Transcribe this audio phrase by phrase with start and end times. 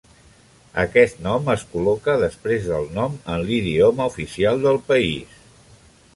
[0.83, 5.39] Aquest nom es col·loca després del nom en l'idioma oficial del país.